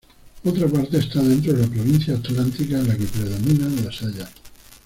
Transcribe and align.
Otra 0.43 0.67
parte 0.67 0.97
está 0.97 1.21
dentro 1.21 1.53
de 1.53 1.61
la 1.61 1.67
provincia 1.71 2.15
atlántica 2.15 2.79
en 2.79 2.87
la 2.87 2.97
que 2.97 3.05
predominan 3.05 3.85
las 3.85 4.01
hayas. 4.01 4.31